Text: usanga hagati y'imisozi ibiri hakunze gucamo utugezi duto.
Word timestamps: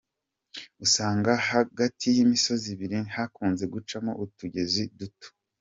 usanga 0.85 1.31
hagati 1.49 2.05
y'imisozi 2.15 2.67
ibiri 2.75 2.97
hakunze 3.15 3.63
gucamo 3.73 4.11
utugezi 4.23 4.83
duto. 4.99 5.27